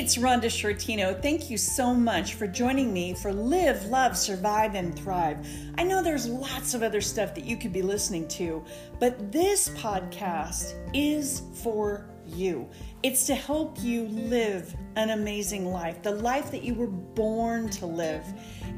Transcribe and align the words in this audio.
it's 0.00 0.16
Rhonda 0.16 0.46
Sciortino. 0.46 1.20
Thank 1.20 1.50
you 1.50 1.58
so 1.58 1.92
much 1.92 2.32
for 2.32 2.46
joining 2.46 2.90
me 2.90 3.12
for 3.12 3.34
Live, 3.34 3.84
Love, 3.84 4.16
Survive, 4.16 4.74
and 4.74 4.98
Thrive. 4.98 5.46
I 5.76 5.84
know 5.84 6.02
there's 6.02 6.26
lots 6.26 6.72
of 6.72 6.82
other 6.82 7.02
stuff 7.02 7.34
that 7.34 7.44
you 7.44 7.58
could 7.58 7.70
be 7.70 7.82
listening 7.82 8.26
to, 8.28 8.64
but 8.98 9.30
this 9.30 9.68
podcast 9.68 10.72
is 10.94 11.42
for 11.52 12.08
you. 12.26 12.66
It's 13.02 13.26
to 13.26 13.34
help 13.34 13.78
you 13.82 14.06
live 14.06 14.74
an 14.96 15.10
amazing 15.10 15.70
life, 15.70 16.02
the 16.02 16.12
life 16.12 16.50
that 16.50 16.62
you 16.62 16.74
were 16.74 16.86
born 16.86 17.68
to 17.68 17.84
live. 17.84 18.24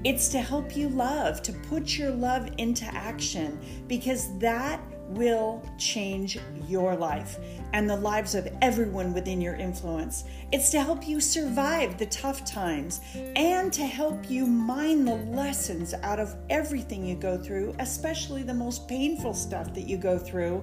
It's 0.02 0.26
to 0.30 0.40
help 0.40 0.76
you 0.76 0.88
love, 0.88 1.40
to 1.42 1.52
put 1.52 1.96
your 1.96 2.10
love 2.10 2.50
into 2.58 2.84
action, 2.86 3.60
because 3.86 4.36
that 4.40 4.80
will 5.08 5.62
change 5.78 6.38
your 6.66 6.96
life 6.96 7.38
and 7.72 7.88
the 7.88 7.96
lives 7.96 8.34
of 8.34 8.48
everyone 8.62 9.12
within 9.12 9.40
your 9.40 9.54
influence. 9.54 10.24
It's 10.52 10.70
to 10.70 10.80
help 10.80 11.06
you 11.06 11.20
survive 11.20 11.98
the 11.98 12.06
tough 12.06 12.44
times 12.44 13.00
and 13.14 13.72
to 13.72 13.86
help 13.86 14.30
you 14.30 14.46
mine 14.46 15.04
the 15.04 15.16
lessons 15.16 15.94
out 16.02 16.18
of 16.18 16.36
everything 16.50 17.04
you 17.04 17.14
go 17.14 17.36
through, 17.36 17.74
especially 17.78 18.42
the 18.42 18.54
most 18.54 18.88
painful 18.88 19.34
stuff 19.34 19.74
that 19.74 19.88
you 19.88 19.96
go 19.96 20.18
through, 20.18 20.62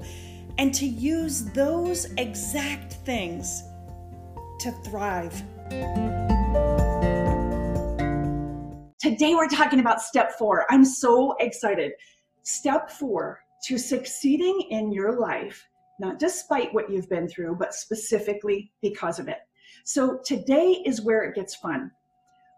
and 0.57 0.73
to 0.73 0.85
use 0.85 1.45
those 1.51 2.05
exact 2.17 2.93
things 3.05 3.63
to 4.59 4.71
thrive. 4.83 5.33
Today, 8.99 9.33
we're 9.33 9.47
talking 9.47 9.79
about 9.79 10.01
step 10.01 10.37
four. 10.37 10.65
I'm 10.69 10.83
so 10.83 11.35
excited. 11.39 11.93
Step 12.43 12.89
four 12.89 13.41
to 13.63 13.77
succeeding 13.77 14.67
in 14.69 14.91
your 14.91 15.19
life, 15.19 15.67
not 15.99 16.19
despite 16.19 16.73
what 16.73 16.89
you've 16.89 17.09
been 17.09 17.27
through, 17.27 17.55
but 17.55 17.73
specifically 17.73 18.71
because 18.81 19.19
of 19.19 19.27
it. 19.27 19.39
So 19.83 20.19
today 20.25 20.81
is 20.85 21.01
where 21.01 21.23
it 21.23 21.35
gets 21.35 21.55
fun. 21.55 21.91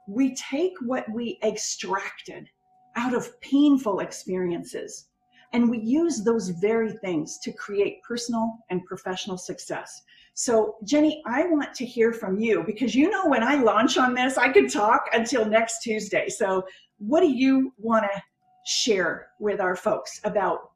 We 0.07 0.35
take 0.35 0.73
what 0.81 1.05
we 1.11 1.39
extracted 1.43 2.49
out 2.95 3.13
of 3.13 3.39
painful 3.41 3.99
experiences 3.99 5.07
and 5.53 5.69
we 5.69 5.79
use 5.79 6.23
those 6.23 6.49
very 6.49 6.93
things 6.93 7.37
to 7.39 7.51
create 7.51 8.01
personal 8.03 8.57
and 8.69 8.85
professional 8.85 9.37
success. 9.37 10.01
So, 10.33 10.77
Jenny, 10.85 11.21
I 11.25 11.45
want 11.45 11.73
to 11.75 11.85
hear 11.85 12.13
from 12.13 12.39
you 12.39 12.63
because 12.65 12.95
you 12.95 13.09
know 13.09 13.27
when 13.27 13.43
I 13.43 13.55
launch 13.55 13.97
on 13.97 14.13
this, 14.13 14.37
I 14.37 14.49
could 14.49 14.71
talk 14.71 15.09
until 15.13 15.45
next 15.45 15.81
Tuesday. 15.81 16.29
So, 16.29 16.63
what 16.99 17.21
do 17.21 17.29
you 17.29 17.73
want 17.77 18.05
to 18.05 18.21
share 18.65 19.27
with 19.39 19.59
our 19.59 19.75
folks 19.75 20.21
about 20.23 20.70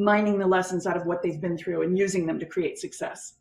mining 0.00 0.38
the 0.38 0.46
lessons 0.46 0.86
out 0.86 0.96
of 0.96 1.06
what 1.06 1.22
they've 1.22 1.40
been 1.40 1.56
through 1.56 1.82
and 1.82 1.96
using 1.96 2.26
them 2.26 2.38
to 2.38 2.46
create 2.46 2.78
success? 2.78 3.34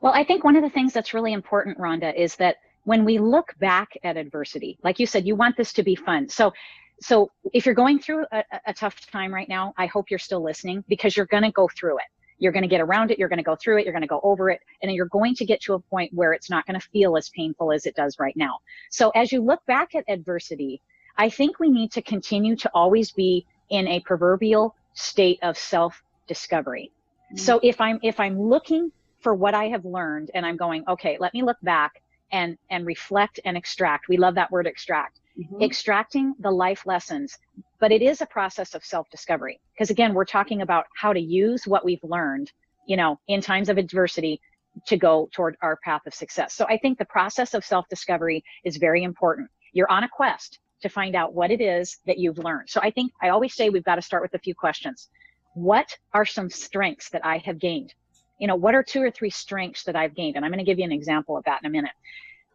Well, 0.00 0.12
I 0.12 0.24
think 0.24 0.44
one 0.44 0.56
of 0.56 0.62
the 0.62 0.70
things 0.70 0.92
that's 0.92 1.14
really 1.14 1.32
important, 1.32 1.78
Rhonda, 1.78 2.14
is 2.14 2.36
that 2.36 2.56
when 2.84 3.04
we 3.04 3.18
look 3.18 3.54
back 3.60 3.90
at 4.02 4.16
adversity, 4.16 4.78
like 4.82 4.98
you 4.98 5.06
said, 5.06 5.26
you 5.26 5.36
want 5.36 5.56
this 5.56 5.72
to 5.74 5.82
be 5.82 5.94
fun. 5.94 6.28
So, 6.28 6.52
so 7.00 7.30
if 7.52 7.64
you're 7.64 7.74
going 7.74 7.98
through 7.98 8.26
a, 8.32 8.44
a 8.66 8.74
tough 8.74 9.00
time 9.10 9.32
right 9.32 9.48
now, 9.48 9.72
I 9.76 9.86
hope 9.86 10.10
you're 10.10 10.18
still 10.18 10.42
listening 10.42 10.84
because 10.88 11.16
you're 11.16 11.26
going 11.26 11.44
to 11.44 11.52
go 11.52 11.68
through 11.78 11.98
it. 11.98 12.04
You're 12.38 12.52
going 12.52 12.62
to 12.62 12.68
get 12.68 12.80
around 12.80 13.12
it. 13.12 13.18
You're 13.18 13.28
going 13.28 13.38
to 13.38 13.44
go 13.44 13.54
through 13.54 13.78
it. 13.78 13.84
You're 13.84 13.92
going 13.92 14.02
to 14.02 14.08
go 14.08 14.20
over 14.24 14.50
it. 14.50 14.60
And 14.82 14.92
you're 14.92 15.06
going 15.06 15.34
to 15.36 15.44
get 15.44 15.60
to 15.62 15.74
a 15.74 15.78
point 15.78 16.12
where 16.12 16.32
it's 16.32 16.50
not 16.50 16.66
going 16.66 16.78
to 16.78 16.86
feel 16.88 17.16
as 17.16 17.30
painful 17.30 17.72
as 17.72 17.86
it 17.86 17.94
does 17.94 18.16
right 18.18 18.36
now. 18.36 18.58
So 18.90 19.10
as 19.10 19.30
you 19.30 19.40
look 19.42 19.64
back 19.66 19.94
at 19.94 20.04
adversity, 20.08 20.82
I 21.16 21.28
think 21.28 21.60
we 21.60 21.70
need 21.70 21.92
to 21.92 22.02
continue 22.02 22.56
to 22.56 22.70
always 22.74 23.12
be 23.12 23.46
in 23.70 23.86
a 23.86 24.00
proverbial 24.00 24.74
state 24.94 25.38
of 25.42 25.56
self 25.56 26.02
discovery. 26.26 26.92
Mm-hmm. 27.26 27.38
So 27.38 27.60
if 27.62 27.80
I'm 27.80 27.98
if 28.02 28.20
I'm 28.20 28.40
looking 28.40 28.92
for 29.20 29.34
what 29.34 29.54
I 29.54 29.68
have 29.68 29.84
learned 29.84 30.30
and 30.34 30.44
I'm 30.44 30.56
going, 30.56 30.84
okay, 30.88 31.16
let 31.20 31.32
me 31.32 31.42
look 31.42 31.58
back 31.62 32.02
and 32.32 32.56
and 32.70 32.86
reflect 32.86 33.40
and 33.44 33.56
extract. 33.56 34.08
We 34.08 34.16
love 34.16 34.34
that 34.34 34.50
word 34.50 34.66
extract. 34.66 35.20
Mm-hmm. 35.38 35.62
Extracting 35.62 36.34
the 36.40 36.50
life 36.50 36.84
lessons, 36.84 37.38
but 37.80 37.90
it 37.90 38.02
is 38.02 38.20
a 38.20 38.26
process 38.26 38.74
of 38.74 38.84
self 38.84 39.08
discovery 39.10 39.60
because 39.74 39.90
again, 39.90 40.12
we're 40.12 40.26
talking 40.26 40.60
about 40.60 40.84
how 40.94 41.12
to 41.12 41.20
use 41.20 41.66
what 41.66 41.84
we've 41.84 42.04
learned, 42.04 42.52
you 42.86 42.96
know, 42.98 43.18
in 43.28 43.40
times 43.40 43.70
of 43.70 43.78
adversity 43.78 44.40
to 44.86 44.96
go 44.96 45.28
toward 45.32 45.56
our 45.62 45.76
path 45.84 46.02
of 46.06 46.14
success. 46.14 46.54
So 46.54 46.66
I 46.66 46.76
think 46.78 46.98
the 46.98 47.06
process 47.06 47.54
of 47.54 47.64
self 47.64 47.88
discovery 47.88 48.44
is 48.64 48.76
very 48.76 49.04
important. 49.04 49.48
You're 49.72 49.90
on 49.90 50.04
a 50.04 50.08
quest 50.08 50.58
to 50.82 50.88
find 50.88 51.14
out 51.14 51.34
what 51.34 51.50
it 51.50 51.60
is 51.60 51.98
that 52.06 52.18
you've 52.18 52.38
learned. 52.38 52.68
So 52.68 52.80
I 52.82 52.90
think 52.90 53.12
I 53.22 53.30
always 53.30 53.54
say 53.54 53.70
we've 53.70 53.84
got 53.84 53.96
to 53.96 54.02
start 54.02 54.22
with 54.22 54.34
a 54.34 54.38
few 54.38 54.54
questions. 54.54 55.08
What 55.54 55.96
are 56.12 56.24
some 56.24 56.50
strengths 56.50 57.10
that 57.10 57.24
I 57.24 57.38
have 57.38 57.58
gained? 57.58 57.94
You 58.38 58.48
know, 58.48 58.56
what 58.56 58.74
are 58.74 58.82
two 58.82 59.02
or 59.02 59.10
three 59.10 59.30
strengths 59.30 59.84
that 59.84 59.96
I've 59.96 60.14
gained? 60.14 60.36
And 60.36 60.44
I'm 60.44 60.50
going 60.50 60.64
to 60.64 60.64
give 60.64 60.78
you 60.78 60.84
an 60.84 60.92
example 60.92 61.36
of 61.36 61.44
that 61.44 61.60
in 61.62 61.66
a 61.66 61.70
minute. 61.70 61.92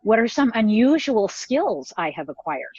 What 0.04 0.20
are 0.20 0.28
some 0.28 0.52
unusual 0.56 1.28
skills 1.28 1.94
I 1.98 2.12
have 2.12 2.30
acquired? 2.30 2.76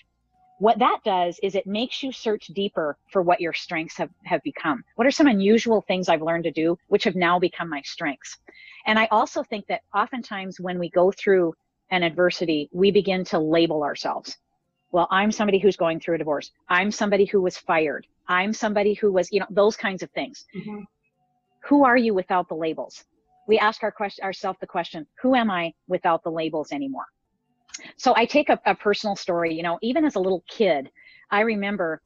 What 0.59 0.81
that 0.81 0.99
does 1.05 1.39
is 1.43 1.55
it 1.55 1.67
makes 1.67 2.03
you 2.03 2.11
search 2.11 2.49
deeper 2.49 2.99
for 3.13 3.23
what 3.23 3.41
your 3.41 3.53
strengths 3.53 3.97
have, 3.99 4.11
have 4.25 4.43
become. 4.43 4.83
What 4.97 5.07
are 5.07 5.13
some 5.13 5.29
unusual 5.29 5.83
things 5.83 6.09
I've 6.09 6.23
learned 6.23 6.45
to 6.45 6.51
do, 6.51 6.77
which 6.89 7.05
have 7.05 7.15
now 7.15 7.39
become 7.39 7.69
my 7.69 7.81
strengths? 7.83 8.37
And 8.87 8.99
I 8.99 9.07
also 9.13 9.45
think 9.45 9.67
that 9.69 9.83
oftentimes 9.95 10.59
when 10.59 10.79
we 10.81 10.91
go 10.91 11.13
through 11.13 11.55
an 11.91 12.03
adversity, 12.03 12.69
we 12.73 12.91
begin 12.91 13.25
to 13.27 13.39
label 13.39 13.85
ourselves 13.85 14.37
well, 14.91 15.07
I'm 15.11 15.31
somebody 15.31 15.59
who's 15.59 15.77
going 15.77 16.01
through 16.01 16.17
a 16.17 16.19
divorce. 16.19 16.51
I'm 16.69 16.91
somebody 16.91 17.25
who 17.25 17.41
was 17.41 17.57
fired. 17.57 18.07
I'm 18.27 18.53
somebody 18.53 18.95
who 18.95 19.13
was, 19.13 19.31
you 19.31 19.41
know, 19.41 19.47
those 19.51 19.77
kinds 19.77 20.03
of 20.03 20.11
things. 20.11 20.45
Mm-hmm. 20.57 20.81
Who 21.65 21.85
are 21.85 21.97
you 21.97 22.15
without 22.15 22.49
the 22.49 22.55
labels? 22.55 23.05
We 23.47 23.59
ask 23.59 23.83
our 23.83 23.93
question, 23.93 24.25
ourselves 24.25 24.59
the 24.61 24.67
question, 24.67 25.07
who 25.23 25.35
am 25.35 25.51
I 25.51 25.73
without 25.89 26.23
the 26.23 26.31
labels 26.31 26.73
anymore? 26.73 27.07
So 27.97 28.15
I 28.17 28.25
take 28.25 28.49
a, 28.49 28.59
a 28.67 28.75
personal 28.75 29.17
story, 29.17 29.55
you 29.55 29.63
know, 29.63 29.79
even 29.83 30.05
as 30.05 30.17
a 30.17 30.21
little 30.21 30.45
kid, 30.49 30.91
I 31.31 31.41
remember 31.41 32.03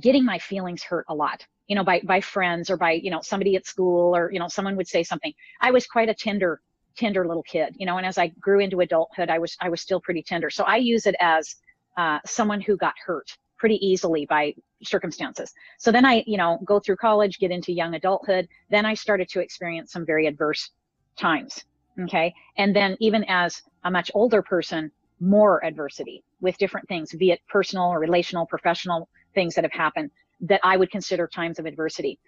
getting 0.00 0.24
my 0.24 0.38
feelings 0.38 0.82
hurt 0.82 1.04
a 1.08 1.14
lot 1.14 1.44
you 1.68 1.76
know 1.76 1.84
by 1.84 2.00
by 2.04 2.20
friends 2.20 2.70
or 2.70 2.76
by 2.76 2.92
you 2.92 3.10
know 3.10 3.20
somebody 3.22 3.54
at 3.54 3.66
school 3.66 4.16
or 4.16 4.32
you 4.32 4.38
know 4.38 4.48
someone 4.48 4.76
would 4.76 4.88
say 4.88 5.02
something 5.02 5.32
i 5.60 5.70
was 5.70 5.86
quite 5.86 6.08
a 6.08 6.14
tender 6.14 6.60
tender 6.96 7.26
little 7.26 7.42
kid 7.44 7.74
you 7.78 7.86
know 7.86 7.98
and 7.98 8.06
as 8.06 8.18
i 8.18 8.28
grew 8.40 8.58
into 8.60 8.80
adulthood 8.80 9.28
i 9.28 9.38
was 9.38 9.56
i 9.60 9.68
was 9.68 9.80
still 9.80 10.00
pretty 10.00 10.22
tender 10.22 10.50
so 10.50 10.64
i 10.64 10.76
use 10.76 11.06
it 11.06 11.14
as 11.20 11.56
uh, 11.98 12.20
someone 12.24 12.60
who 12.62 12.76
got 12.76 12.94
hurt 13.04 13.36
pretty 13.58 13.84
easily 13.86 14.24
by 14.24 14.54
circumstances. 14.82 15.52
So 15.78 15.90
then 15.90 16.06
I, 16.06 16.22
you 16.26 16.38
know, 16.38 16.60
go 16.64 16.78
through 16.78 16.96
college, 16.96 17.38
get 17.38 17.50
into 17.50 17.72
young 17.72 17.94
adulthood. 17.94 18.48
Then 18.70 18.86
I 18.86 18.94
started 18.94 19.28
to 19.30 19.40
experience 19.40 19.92
some 19.92 20.06
very 20.06 20.26
adverse 20.26 20.70
times. 21.18 21.64
Okay. 22.00 22.32
And 22.56 22.74
then 22.74 22.96
even 23.00 23.24
as 23.24 23.60
a 23.84 23.90
much 23.90 24.10
older 24.14 24.40
person, 24.40 24.92
more 25.20 25.64
adversity 25.64 26.22
with 26.40 26.56
different 26.58 26.86
things, 26.86 27.12
be 27.12 27.32
it 27.32 27.40
personal 27.48 27.86
or 27.86 27.98
relational, 27.98 28.46
professional 28.46 29.08
things 29.34 29.56
that 29.56 29.64
have 29.64 29.72
happened 29.72 30.12
that 30.42 30.60
I 30.62 30.76
would 30.76 30.92
consider 30.92 31.26
times 31.26 31.58
of 31.58 31.66
adversity. 31.66 32.20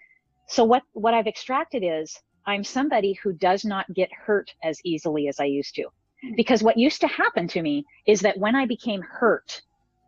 So 0.48 0.64
what, 0.64 0.82
what 0.94 1.14
I've 1.14 1.28
extracted 1.28 1.84
is 1.86 2.18
I'm 2.44 2.64
somebody 2.64 3.12
who 3.22 3.32
does 3.32 3.64
not 3.64 3.86
get 3.94 4.10
hurt 4.12 4.50
as 4.64 4.80
easily 4.84 5.28
as 5.28 5.38
I 5.38 5.44
used 5.44 5.76
to. 5.76 5.84
Because 6.36 6.62
what 6.62 6.76
used 6.76 7.00
to 7.00 7.08
happen 7.08 7.48
to 7.48 7.62
me 7.62 7.84
is 8.06 8.20
that 8.20 8.38
when 8.38 8.54
I 8.54 8.66
became 8.66 9.02
hurt, 9.02 9.62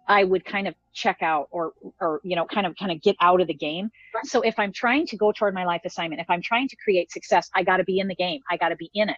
I 0.08 0.24
would 0.24 0.44
kind 0.44 0.68
of 0.68 0.74
check 0.92 1.22
out 1.22 1.48
or 1.50 1.72
or 2.00 2.20
you 2.22 2.36
know 2.36 2.44
kind 2.44 2.66
of 2.66 2.76
kind 2.76 2.92
of 2.92 3.00
get 3.00 3.16
out 3.20 3.40
of 3.40 3.46
the 3.46 3.54
game. 3.54 3.90
So 4.24 4.42
if 4.42 4.58
I'm 4.58 4.72
trying 4.72 5.06
to 5.06 5.16
go 5.16 5.32
toward 5.32 5.54
my 5.54 5.64
life 5.64 5.82
assignment, 5.84 6.20
if 6.20 6.28
I'm 6.28 6.42
trying 6.42 6.68
to 6.68 6.76
create 6.76 7.10
success, 7.10 7.50
I 7.54 7.62
got 7.62 7.78
to 7.78 7.84
be 7.84 7.98
in 7.98 8.08
the 8.08 8.14
game. 8.14 8.40
I 8.50 8.56
got 8.56 8.70
to 8.70 8.76
be 8.76 8.90
in 8.94 9.08
it. 9.08 9.16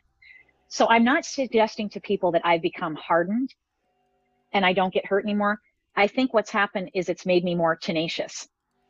So 0.68 0.86
I'm 0.88 1.04
not 1.04 1.24
suggesting 1.24 1.88
to 1.90 2.00
people 2.00 2.32
that 2.32 2.42
I've 2.44 2.62
become 2.62 2.94
hardened 2.94 3.54
and 4.52 4.64
I 4.64 4.72
don't 4.72 4.92
get 4.92 5.06
hurt 5.06 5.24
anymore. 5.24 5.60
I 5.96 6.06
think 6.06 6.34
what's 6.34 6.50
happened 6.50 6.90
is 6.94 7.08
it's 7.08 7.26
made 7.26 7.44
me 7.44 7.54
more 7.54 7.76
tenacious. 7.76 8.48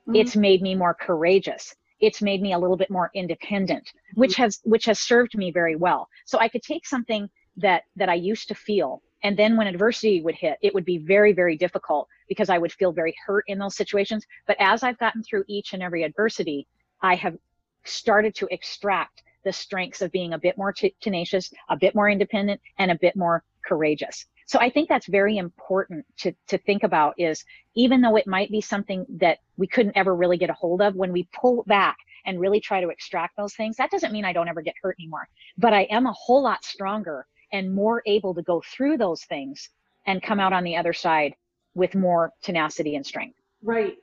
Mm-hmm. 0.09 0.17
It's 0.17 0.37
made 0.37 0.63
me 0.63 0.75
more 0.75 0.95
courageous. 0.95 1.75
It's 2.01 2.21
made 2.23 2.43
me 2.43 2.53
a 2.53 2.59
little 2.59 2.77
bit 2.77 2.91
more 2.91 3.11
independent, 3.15 3.85
mm-hmm. 3.85 4.21
which 4.21 4.37
has 4.37 4.61
which 4.65 4.85
has 4.87 5.01
served 5.01 5.37
me 5.37 5.51
very 5.51 5.77
well. 5.77 6.09
So 6.27 6.39
I 6.39 6.49
could 6.49 6.63
take 6.63 6.87
something 6.87 7.29
that 7.57 7.85
that 7.97 8.09
I 8.09 8.15
used 8.15 8.49
to 8.49 8.55
feel. 8.55 9.03
And 9.23 9.39
then 9.39 9.57
when 9.57 9.67
adversity 9.67 10.21
would 10.21 10.35
hit, 10.35 10.59
it 10.61 10.75
would 10.75 10.85
be 10.85 10.99
very, 10.99 11.33
very 11.33 11.57
difficult 11.57 12.09
because 12.29 12.51
I 12.51 12.59
would 12.59 12.73
feel 12.73 12.93
very 12.93 13.15
hurt 13.27 13.45
in 13.49 13.59
those 13.59 13.77
situations. 13.77 14.27
But 14.47 14.57
as 14.61 14.83
I've 14.83 14.99
gotten 14.99 15.23
through 15.23 15.45
each 15.49 15.73
and 15.73 15.83
every 15.83 16.03
adversity, 16.03 16.67
I 17.01 17.15
have 17.15 17.37
started 17.85 18.35
to 18.37 18.49
extract 18.51 19.23
the 19.45 19.53
strengths 19.53 20.03
of 20.03 20.13
being 20.13 20.35
a 20.35 20.39
bit 20.39 20.59
more 20.59 20.73
t- 20.73 20.95
tenacious, 21.01 21.53
a 21.69 21.77
bit 21.77 21.95
more 21.95 22.11
independent, 22.11 22.61
and 22.79 22.91
a 22.91 22.99
bit 22.99 23.17
more 23.17 23.45
courageous. 23.67 24.27
So 24.47 24.59
I 24.59 24.69
think 24.69 24.89
that's 24.89 25.07
very 25.07 25.39
important 25.39 26.05
to, 26.19 26.35
to 26.49 26.59
think 26.59 26.83
about 26.83 27.15
is 27.19 27.45
even 27.75 28.01
though 28.01 28.17
it 28.17 28.27
might 28.27 28.51
be 28.51 28.61
something 28.61 29.07
that 29.21 29.39
we 29.57 29.67
couldn't 29.67 29.97
ever 29.97 30.15
really 30.15 30.37
get 30.37 30.51
a 30.51 30.55
hold 30.55 30.83
of, 30.83 30.97
when 30.97 31.13
we 31.13 31.29
pull 31.33 31.65
back 31.67 31.97
and 32.27 32.41
really 32.41 32.61
try 32.61 32.81
to 32.81 32.89
extract 32.89 33.37
those 33.37 33.55
things, 33.55 33.77
that 33.77 33.91
doesn't 33.91 34.13
mean 34.13 34.25
I 34.25 34.33
don't 34.33 34.49
ever 34.49 34.63
get 34.63 34.75
hurt 34.83 34.97
anymore. 34.99 35.29
But 35.57 35.73
I 35.73 35.83
am 35.85 36.07
a 36.07 36.13
whole 36.13 36.43
lot 36.43 36.65
stronger 36.65 37.27
and 37.55 37.73
more 37.73 38.03
able 38.05 38.35
to 38.35 38.43
go 38.43 38.63
through 38.73 38.97
those 38.99 39.23
things 39.25 39.71
and 40.07 40.23
come 40.23 40.41
out 40.45 40.53
on 40.53 40.65
the 40.65 40.77
other 40.77 40.93
side 40.93 41.33
with 41.75 41.95
more 41.95 42.33
tenacity 42.43 42.97
and 42.97 43.07
strength. 43.07 43.39
Right, 43.63 43.97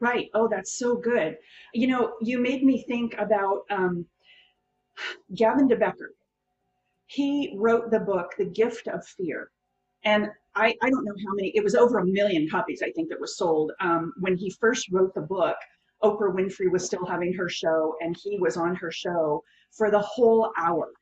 right. 0.00 0.28
Oh, 0.34 0.48
that's 0.54 0.78
so 0.78 0.96
good. 0.96 1.38
You 1.72 1.86
know, 1.86 2.02
you 2.20 2.38
made 2.38 2.62
me 2.62 2.84
think 2.86 3.14
about 3.18 3.60
um, 3.70 4.04
Gavin 5.34 5.68
de 5.68 5.76
Becker. 5.76 6.12
he 7.08 7.54
wrote 7.56 7.90
the 7.90 8.00
book, 8.00 8.34
The 8.36 8.44
Gift 8.44 8.86
of 8.88 9.04
Fear. 9.16 9.50
And 10.04 10.28
I, 10.54 10.74
I 10.82 10.90
don't 10.90 11.04
know 11.04 11.14
how 11.26 11.34
many, 11.34 11.52
it 11.54 11.64
was 11.64 11.74
over 11.74 11.98
a 11.98 12.06
million 12.06 12.48
copies, 12.48 12.82
I 12.82 12.90
think, 12.92 13.08
that 13.08 13.20
was 13.20 13.36
sold. 13.36 13.72
Um, 13.80 14.12
when 14.20 14.36
he 14.36 14.50
first 14.60 14.88
wrote 14.92 15.14
the 15.14 15.22
book, 15.22 15.56
Oprah 16.04 16.32
Winfrey 16.32 16.70
was 16.70 16.84
still 16.84 17.04
having 17.06 17.32
her 17.32 17.48
show, 17.48 17.94
and 18.00 18.16
he 18.22 18.38
was 18.38 18.56
on 18.56 18.76
her 18.76 18.90
show 18.90 19.42
for 19.76 19.90
the 19.90 19.98
whole 20.00 20.52
hour. 20.56 20.92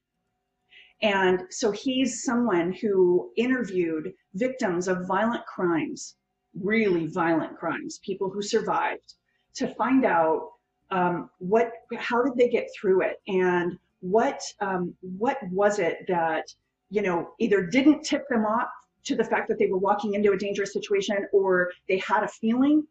And 1.02 1.42
so 1.50 1.70
he's 1.70 2.22
someone 2.22 2.72
who 2.72 3.30
interviewed 3.36 4.12
victims 4.34 4.88
of 4.88 5.06
violent 5.06 5.44
crimes, 5.46 6.16
really 6.58 7.06
violent 7.06 7.56
crimes, 7.58 7.98
people 7.98 8.30
who 8.30 8.42
survived, 8.42 9.14
to 9.54 9.74
find 9.74 10.04
out 10.04 10.52
um, 10.90 11.30
what, 11.38 11.70
how 11.96 12.22
did 12.22 12.36
they 12.36 12.48
get 12.48 12.68
through 12.78 13.02
it, 13.02 13.20
and 13.26 13.78
what, 14.00 14.40
um, 14.60 14.94
what 15.00 15.38
was 15.50 15.78
it 15.78 15.98
that 16.08 16.44
you 16.88 17.02
know 17.02 17.30
either 17.40 17.66
didn't 17.66 18.04
tip 18.04 18.28
them 18.28 18.44
off 18.44 18.68
to 19.06 19.16
the 19.16 19.24
fact 19.24 19.48
that 19.48 19.58
they 19.58 19.66
were 19.66 19.78
walking 19.78 20.14
into 20.14 20.32
a 20.32 20.36
dangerous 20.36 20.72
situation 20.72 21.26
or 21.32 21.70
they 21.88 21.98
had 21.98 22.22
a 22.22 22.28
feeling, 22.28 22.86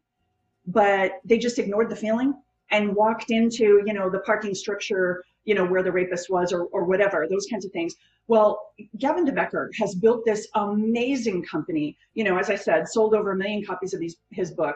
but 0.66 1.14
they 1.26 1.38
just 1.38 1.60
ignored 1.60 1.90
the 1.90 1.96
feeling 1.96 2.34
and 2.72 2.96
walked 2.96 3.32
into, 3.32 3.82
you 3.86 3.94
know, 3.94 4.10
the 4.10 4.20
parking 4.20 4.56
structure, 4.56 5.24
you 5.46 5.56
know, 5.56 5.66
where 5.66 5.84
the 5.84 5.92
rapist 5.92 6.30
was 6.30 6.52
or, 6.52 6.66
or 6.66 6.86
whatever, 6.86 7.28
those 7.30 7.48
kinds 7.50 7.66
of 7.66 7.72
things. 7.72 7.96
Well, 8.28 8.72
Gavin 8.98 9.26
de 9.26 9.32
Becker 9.32 9.72
has 9.80 9.96
built 9.96 10.26
this 10.26 10.48
amazing 10.56 11.44
company. 11.44 11.96
You 12.16 12.24
know, 12.24 12.38
as 12.38 12.50
I 12.50 12.56
said, 12.56 12.88
sold 12.88 13.14
over 13.14 13.32
a 13.32 13.38
million 13.38 13.64
copies 13.64 13.94
of 13.94 14.00
these, 14.00 14.18
his 14.32 14.52
book. 14.52 14.76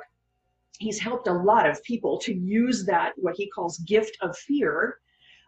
He's 0.80 1.00
helped 1.00 1.27
a 1.27 1.33
lot 1.33 1.69
of 1.69 1.83
people 1.83 2.18
to 2.19 2.33
use 2.33 2.86
that, 2.86 3.13
what 3.18 3.36
he 3.36 3.50
calls 3.50 3.80
gift 3.80 4.18
of 4.21 4.38
fear, 4.38 5.00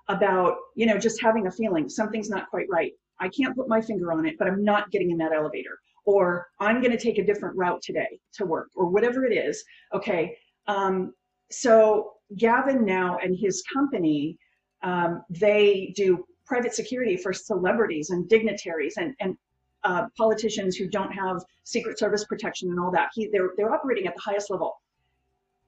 about, 0.08 0.58
you 0.76 0.86
know, 0.86 0.98
just 0.98 1.22
having 1.22 1.48
a 1.48 1.52
feeling 1.52 1.88
something's 1.88 2.30
not 2.30 2.50
quite 2.50 2.66
right. 2.70 2.92
I 3.20 3.30
can't 3.30 3.56
put 3.56 3.70
my 3.70 3.80
finger 3.80 4.12
on 4.12 4.26
it, 4.26 4.36
but 4.38 4.48
I'm 4.48 4.64
not 4.64 4.92
getting 4.92 5.12
in 5.12 5.18
that 5.20 5.32
elevator. 5.32 5.80
Or 6.06 6.48
I'm 6.60 6.82
going 6.82 6.92
to 6.92 6.98
take 6.98 7.20
a 7.20 7.24
different 7.24 7.56
route 7.56 7.82
today 7.84 8.20
to 8.34 8.46
work, 8.46 8.70
or 8.76 8.88
whatever 8.88 9.24
it 9.24 9.34
is. 9.34 9.64
Okay. 9.94 10.36
Um, 10.68 11.14
so 11.52 12.14
Gavin 12.38 12.84
now 12.84 13.20
and 13.24 13.38
his 13.38 13.64
company, 13.72 14.38
um, 14.84 15.24
they 15.30 15.94
do 15.96 16.26
private 16.46 16.74
security 16.74 17.16
for 17.16 17.34
celebrities 17.34 18.10
and 18.10 18.28
dignitaries 18.28 18.98
and, 18.98 19.16
and 19.20 19.38
uh, 19.84 20.08
politicians 20.18 20.76
who 20.76 20.88
don't 20.88 21.12
have 21.12 21.44
Secret 21.64 21.98
Service 21.98 22.26
protection 22.26 22.70
and 22.70 22.80
all 22.80 22.92
that. 22.92 23.10
He, 23.14 23.30
they're, 23.32 23.52
they're 23.58 23.74
operating 23.74 24.08
at 24.08 24.16
the 24.16 24.22
highest 24.22 24.50
level. 24.50 24.82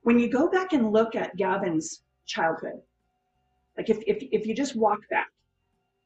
When 0.02 0.20
you 0.20 0.30
go 0.30 0.50
back 0.50 0.74
and 0.74 0.92
look 0.92 1.16
at 1.16 1.36
Gavin's 1.38 2.02
childhood, 2.26 2.82
like 3.78 3.90
if, 3.90 4.00
if, 4.06 4.18
if 4.32 4.46
you 4.46 4.54
just 4.54 4.76
walk 4.76 5.00
back, 5.10 5.30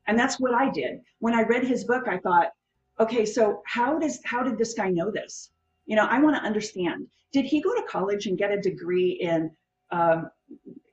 and 0.08 0.18
that's 0.18 0.40
what 0.40 0.54
I 0.54 0.70
did. 0.70 1.02
When 1.20 1.34
I 1.34 1.44
read 1.44 1.64
his 1.66 1.84
book, 1.84 2.08
I 2.08 2.18
thought, 2.18 2.52
okay, 3.00 3.26
so 3.26 3.62
how 3.66 4.00
does 4.00 4.20
how 4.24 4.42
did 4.42 4.58
this 4.58 4.74
guy 4.74 4.90
know 4.90 5.12
this? 5.12 5.52
You 5.86 5.96
know, 5.96 6.06
I 6.06 6.20
want 6.20 6.36
to 6.38 6.42
understand. 6.42 7.08
Did 7.34 7.46
he 7.46 7.62
go 7.62 7.74
to 7.76 7.84
college 7.84 8.26
and 8.26 8.38
get 8.38 8.52
a 8.52 8.60
degree 8.60 9.12
in 9.22 9.52
um, 9.92 10.30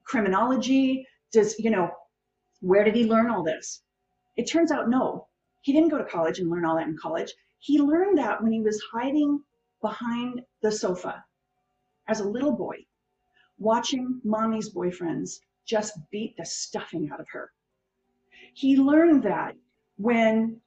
criminology? 0.04 1.06
Does 1.32 1.56
you 1.58 1.70
know, 1.70 1.90
where 2.64 2.84
did 2.84 2.94
he 2.94 3.04
learn 3.04 3.30
all 3.30 3.42
this? 3.42 3.82
It 4.36 4.44
turns 4.44 4.72
out 4.72 4.88
no, 4.88 5.28
he 5.60 5.72
didn't 5.72 5.90
go 5.90 5.98
to 5.98 6.04
college 6.04 6.38
and 6.38 6.50
learn 6.50 6.64
all 6.64 6.76
that 6.76 6.88
in 6.88 6.96
college. 6.96 7.32
He 7.58 7.78
learned 7.78 8.18
that 8.18 8.42
when 8.42 8.52
he 8.52 8.60
was 8.60 8.82
hiding 8.92 9.42
behind 9.80 10.42
the 10.62 10.72
sofa 10.72 11.24
as 12.08 12.20
a 12.20 12.28
little 12.28 12.52
boy, 12.52 12.76
watching 13.58 14.20
mommy's 14.24 14.70
boyfriends 14.70 15.40
just 15.64 15.98
beat 16.10 16.36
the 16.36 16.44
stuffing 16.44 17.10
out 17.10 17.20
of 17.20 17.28
her 17.30 17.50
he 18.54 18.76
learned 18.76 19.24
that 19.24 19.56
when 19.96 20.60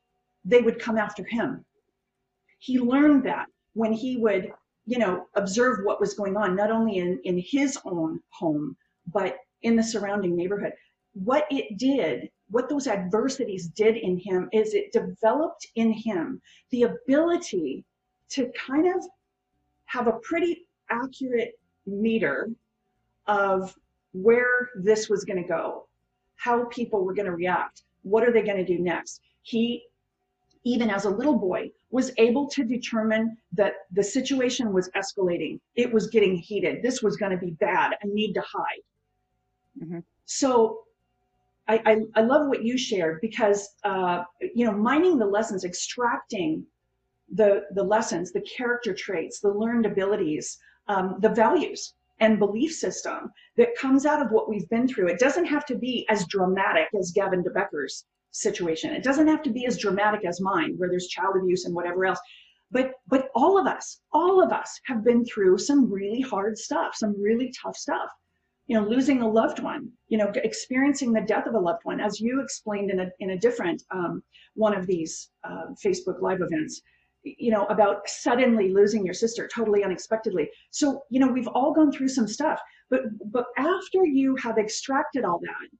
they 0.46 0.62
would 0.62 0.80
come 0.80 0.98
after 0.98 1.24
him. 1.24 1.66
He 2.60 2.80
learned 2.80 3.24
that 3.26 3.48
when 3.74 3.94
he 3.94 4.18
would, 4.18 4.52
you 4.86 5.00
know, 5.00 5.28
observe 5.36 5.80
what 5.84 6.00
was 6.00 6.14
going 6.14 6.36
on, 6.36 6.56
not 6.56 6.72
only 6.72 6.98
in, 6.98 7.20
in 7.24 7.38
his 7.38 7.78
own 7.86 8.20
home, 8.30 8.76
but 9.08 9.38
in 9.62 9.76
the 9.76 9.84
surrounding 9.84 10.36
neighborhood. 10.36 10.74
What 11.24 11.46
it 11.50 11.78
did, 11.78 12.30
what 12.50 12.70
those 12.70 12.88
adversities 12.88 13.68
did 13.68 13.98
in 13.98 14.18
him 14.18 14.50
is 14.54 14.74
it 14.74 14.92
developed 14.92 15.68
in 15.76 15.92
him 15.92 16.42
the 16.72 16.84
ability 16.84 17.84
to 18.30 18.52
kind 18.68 18.88
of 18.88 19.04
have 19.86 20.08
a 20.08 20.20
pretty 20.24 20.68
accurate 20.90 21.60
meter 21.86 22.50
of 23.28 23.76
where 24.14 24.70
this 24.76 25.10
was 25.10 25.26
going 25.26 25.42
to 25.42 25.48
go 25.48 25.88
how 26.38 26.66
people 26.66 27.04
were 27.04 27.14
going 27.14 27.26
to 27.26 27.36
react. 27.36 27.84
What 28.04 28.24
are 28.24 28.32
they 28.32 28.44
going 28.44 28.58
to 28.58 28.66
do 28.66 28.80
next? 28.80 29.22
He, 29.42 29.84
even 30.64 30.90
as 30.90 31.06
a 31.06 31.10
little 31.10 31.38
boy, 31.38 31.72
was 31.90 32.12
able 32.18 32.48
to 32.50 32.64
determine 32.64 33.38
that 33.54 33.74
the 33.92 34.04
situation 34.04 34.72
was 34.72 34.90
escalating. 34.90 35.60
It 35.76 35.92
was 35.92 36.08
getting 36.08 36.36
heated. 36.36 36.84
This 36.84 37.02
was 37.02 37.18
going 37.18 37.32
to 37.32 37.38
be 37.38 37.52
bad. 37.52 37.94
I 38.02 38.08
need 38.08 38.34
to 38.34 38.42
hide. 38.42 39.84
Mm-hmm. 39.84 40.00
So 40.26 40.82
I, 41.68 41.82
I, 41.86 41.98
I, 42.16 42.22
love 42.22 42.48
what 42.48 42.64
you 42.64 42.78
shared 42.78 43.20
because, 43.22 43.68
uh, 43.84 44.24
you 44.56 44.66
know, 44.66 44.72
mining 44.72 45.18
the 45.18 45.26
lessons, 45.26 45.66
extracting 45.66 46.66
the, 47.34 47.64
the 47.74 47.84
lessons, 47.84 48.32
the 48.32 48.42
character 48.42 48.94
traits, 48.94 49.40
the 49.40 49.50
learned 49.52 49.86
abilities, 49.86 50.58
um, 50.88 51.18
the 51.20 51.30
values 51.30 51.94
and 52.20 52.40
belief 52.40 52.74
system 52.74 53.32
that 53.58 53.76
comes 53.76 54.06
out 54.06 54.22
of 54.22 54.32
what 54.32 54.50
we've 54.50 54.70
been 54.70 54.88
through. 54.88 55.08
It 55.08 55.20
doesn't 55.20 55.46
have 55.46 55.66
to 55.66 55.76
be 55.76 56.06
as 56.10 56.26
dramatic 56.28 56.88
as 56.98 57.12
Gavin 57.12 57.44
de 57.44 57.50
Becker's 57.50 58.06
situation. 58.32 58.94
It 58.94 59.04
doesn't 59.04 59.28
have 59.28 59.44
to 59.44 59.50
be 59.50 59.66
as 59.66 59.78
dramatic 59.78 60.26
as 60.26 60.42
mine, 60.42 60.76
where 60.78 60.90
there's 60.90 61.08
child 61.08 61.36
abuse 61.38 61.66
and 61.66 61.76
whatever 61.76 62.06
else. 62.06 62.20
But 62.72 62.92
but 63.08 63.30
all 63.34 63.58
of 63.58 63.66
us, 63.66 64.02
all 64.12 64.44
of 64.44 64.52
us 64.52 64.80
have 64.86 65.04
been 65.04 65.24
through 65.26 65.58
some 65.58 65.92
really 65.92 66.22
hard 66.22 66.58
stuff, 66.58 66.96
some 66.96 67.20
really 67.22 67.54
tough 67.62 67.78
stuff. 67.78 68.10
You 68.68 68.80
know, 68.80 68.88
losing 68.88 69.22
a 69.22 69.30
loved 69.30 69.60
one, 69.60 69.90
you 70.10 70.18
know, 70.18 70.32
experiencing 70.36 71.14
the 71.14 71.22
death 71.22 71.48
of 71.48 71.56
a 71.56 71.60
loved 71.60 71.84
one, 71.84 72.02
as 72.02 72.20
you 72.20 72.42
explained 72.42 72.92
in 72.92 73.00
a 73.00 73.10
in 73.20 73.32
a 73.32 73.38
different 73.38 73.84
um, 73.92 74.22
one 74.56 74.76
of 74.76 74.86
these 74.86 75.30
uh, 75.44 75.68
Facebook 75.84 76.22
live 76.22 76.42
events 76.42 76.82
you 77.24 77.52
know 77.52 77.66
about 77.66 78.08
suddenly 78.08 78.72
losing 78.74 79.04
your 79.04 79.14
sister 79.14 79.50
totally 79.54 79.84
unexpectedly. 79.84 80.50
So 80.72 81.04
you 81.10 81.20
know 81.20 81.28
we've 81.28 81.48
all 81.48 81.74
gone 81.74 81.92
through 81.92 82.10
some 82.10 82.28
stuff 82.28 82.60
but 82.90 83.02
but 83.32 83.46
after 83.58 84.06
you 84.06 84.36
have 84.38 84.58
extracted 84.58 85.26
all 85.26 85.40
that 85.40 85.78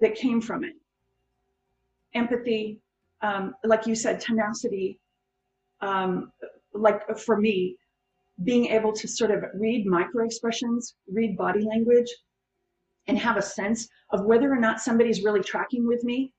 that 0.00 0.14
came 0.14 0.40
from 0.40 0.64
it 0.64 0.74
empathy 2.14 2.78
um, 3.22 3.54
like 3.64 3.86
you 3.86 3.94
said 3.94 4.20
tenacity 4.20 5.00
um, 5.80 6.32
like 6.72 7.18
for 7.18 7.36
me 7.40 7.76
being 8.42 8.66
able 8.66 8.92
to 8.92 9.06
sort 9.06 9.30
of 9.30 9.44
read 9.54 9.86
micro 9.86 10.24
expressions 10.24 10.96
read 11.08 11.36
body 11.36 11.60
language 11.60 12.08
and 13.06 13.18
have 13.18 13.36
a 13.36 13.42
sense 13.42 13.88
of 14.10 14.24
whether 14.24 14.50
or 14.50 14.58
not 14.58 14.80
somebody's 14.80 15.22
really 15.22 15.42
tracking 15.42 15.86
with 15.86 16.02
me. 16.04 16.32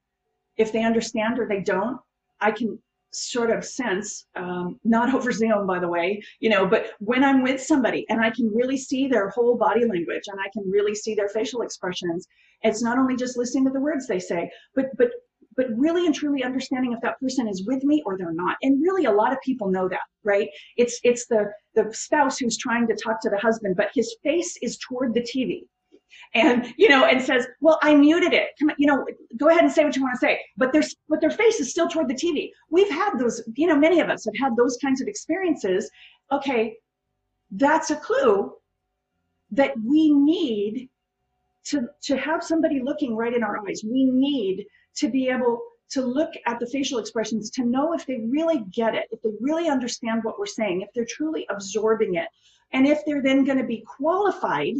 If 0.58 0.72
they 0.72 0.84
understand 0.84 1.40
or 1.40 1.48
they 1.48 1.62
don't 1.62 2.00
i 2.42 2.52
can 2.52 2.78
sort 3.16 3.50
of 3.50 3.64
sense, 3.64 4.26
um, 4.36 4.80
not 4.84 5.14
over 5.16 5.32
Zoom, 5.32 5.66
by 5.66 5.80
the 5.80 5.88
way, 5.88 6.22
you 6.40 6.50
know, 6.50 6.66
but 6.66 6.92
when 7.00 7.24
I'm 7.24 7.42
with 7.42 7.62
somebody 7.62 8.06
and 8.10 8.22
I 8.22 8.30
can 8.30 8.54
really 8.54 8.78
see 8.78 9.08
their 9.08 9.30
whole 9.30 9.58
body 9.58 9.86
language 9.86 10.24
and 10.28 10.40
I 10.40 10.50
can 10.54 10.70
really 10.70 10.94
see 10.94 11.16
their 11.16 11.30
facial 11.30 11.62
expressions, 11.62 12.28
it's 12.62 12.84
not 12.84 12.98
only 12.98 13.16
just 13.16 13.38
listening 13.38 13.66
to 13.66 13.72
the 13.72 13.80
words 13.80 14.08
they 14.08 14.20
say, 14.20 14.50
but 14.76 14.88
but 14.98 15.12
but 15.56 15.68
really 15.76 16.06
and 16.06 16.16
truly 16.16 16.44
understanding 16.44 16.94
if 16.94 17.02
that 17.02 17.20
person 17.20 17.48
is 17.48 17.66
with 17.66 17.84
me 17.84 18.04
or 18.06 18.18
they're 18.18 18.34
not. 18.34 18.58
And 18.62 18.82
really, 18.82 19.06
a 19.06 19.12
lot 19.12 19.32
of 19.32 19.40
people 19.44 19.70
know 19.70 19.88
that, 19.90 20.02
right? 20.24 20.50
It's 20.78 21.00
it's 21.04 21.28
the 21.28 21.52
the 21.76 21.92
spouse 21.94 22.38
who's 22.38 22.58
trying 22.58 22.88
to 22.88 22.96
talk 22.96 23.22
to 23.22 23.30
the 23.30 23.38
husband, 23.38 23.76
but 23.76 23.90
his 23.94 24.16
face 24.24 24.58
is 24.62 24.78
toward 24.78 25.14
the 25.14 25.22
TV 25.22 25.64
and 26.34 26.74
you 26.78 26.88
know 26.88 27.06
and 27.06 27.22
says 27.22 27.48
well 27.62 27.80
i 27.82 27.96
muted 27.96 28.34
it 28.34 28.50
come 28.60 28.72
you 28.78 28.88
know 28.88 29.06
go 29.38 29.50
ahead 29.50 29.64
and 29.64 29.72
say 29.72 29.84
what 29.84 29.96
you 29.96 30.02
want 30.02 30.14
to 30.14 30.20
say 30.20 30.40
but 30.58 30.72
their 30.72 30.84
but 31.10 31.20
their 31.22 31.32
face 31.32 31.60
is 31.60 31.70
still 31.70 31.88
toward 31.88 32.08
the 32.08 32.14
tv 32.14 32.52
we've 32.70 32.90
had 32.90 33.18
those 33.18 33.42
you 33.56 33.68
know 33.68 33.78
many 33.78 34.00
of 34.00 34.10
us 34.10 34.26
have 34.26 34.34
had 34.40 34.56
those 34.56 34.78
kinds 34.82 35.02
of 35.02 35.08
experiences 35.08 35.90
okay 36.32 36.76
that's 37.52 37.90
a 37.90 37.96
clue 37.96 38.54
that 39.52 39.74
we 39.84 40.12
need 40.12 40.90
to 41.66 41.88
to 42.04 42.18
have 42.18 42.44
somebody 42.44 42.82
looking 42.82 43.16
right 43.16 43.34
in 43.34 43.44
our 43.44 43.58
eyes 43.68 43.82
we 43.84 44.06
need 44.06 44.66
to 44.96 45.10
be 45.10 45.30
able 45.30 45.60
to 45.90 46.02
look 46.02 46.32
at 46.48 46.60
the 46.60 46.68
facial 46.68 47.00
expressions 47.00 47.50
to 47.52 47.64
know 47.64 47.94
if 47.94 48.06
they 48.06 48.22
really 48.30 48.64
get 48.72 48.96
it 48.96 49.08
if 49.12 49.22
they 49.22 49.32
really 49.40 49.70
understand 49.70 50.24
what 50.24 50.40
we're 50.40 50.46
saying 50.46 50.82
if 50.82 50.90
they're 50.94 51.06
truly 51.06 51.46
absorbing 51.50 52.16
it 52.16 52.28
and 52.74 52.88
if 52.88 53.06
they're 53.06 53.22
then 53.22 53.44
going 53.44 53.58
to 53.58 53.64
be 53.64 53.84
qualified 53.86 54.76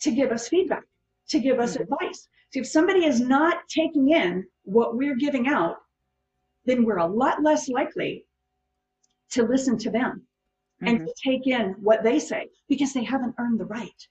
to 0.00 0.10
give 0.10 0.30
us 0.30 0.48
feedback, 0.48 0.84
to 1.28 1.40
give 1.40 1.58
us 1.58 1.74
mm-hmm. 1.74 1.92
advice. 1.92 2.28
So 2.52 2.60
if 2.60 2.66
somebody 2.66 3.04
is 3.04 3.20
not 3.20 3.68
taking 3.68 4.10
in 4.10 4.46
what 4.62 4.96
we're 4.96 5.16
giving 5.16 5.48
out, 5.48 5.76
then 6.64 6.84
we're 6.84 6.98
a 6.98 7.06
lot 7.06 7.42
less 7.42 7.68
likely 7.68 8.24
to 9.30 9.42
listen 9.42 9.76
to 9.78 9.90
them 9.90 10.22
mm-hmm. 10.82 10.86
and 10.86 11.06
to 11.06 11.14
take 11.22 11.46
in 11.46 11.74
what 11.80 12.02
they 12.02 12.18
say 12.18 12.48
because 12.68 12.92
they 12.92 13.04
haven't 13.04 13.34
earned 13.38 13.60
the 13.60 13.66
right. 13.66 14.08